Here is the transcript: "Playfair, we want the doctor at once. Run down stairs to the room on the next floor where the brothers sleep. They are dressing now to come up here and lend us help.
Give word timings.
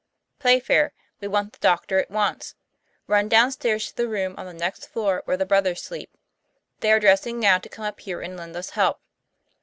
"Playfair, 0.39 0.93
we 1.19 1.27
want 1.27 1.53
the 1.53 1.59
doctor 1.59 1.99
at 1.99 2.09
once. 2.09 2.55
Run 3.05 3.29
down 3.29 3.51
stairs 3.51 3.85
to 3.89 3.95
the 3.95 4.07
room 4.09 4.33
on 4.35 4.47
the 4.47 4.53
next 4.55 4.89
floor 4.89 5.21
where 5.25 5.37
the 5.37 5.45
brothers 5.45 5.83
sleep. 5.83 6.09
They 6.79 6.91
are 6.91 6.99
dressing 6.99 7.39
now 7.39 7.59
to 7.59 7.69
come 7.69 7.85
up 7.85 7.99
here 7.99 8.19
and 8.19 8.35
lend 8.35 8.55
us 8.55 8.71
help. 8.71 8.99